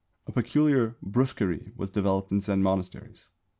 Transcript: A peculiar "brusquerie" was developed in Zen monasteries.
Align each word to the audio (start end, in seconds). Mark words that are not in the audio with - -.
A 0.25 0.31
peculiar 0.31 0.97
"brusquerie" 1.03 1.73
was 1.77 1.91
developed 1.91 2.31
in 2.31 2.41
Zen 2.41 2.63
monasteries. 2.63 3.27